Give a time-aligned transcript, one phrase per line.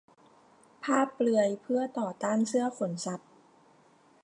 [0.83, 3.31] ภาพเปลือยเพื่อต่อต้านเสื้อขนสัตว์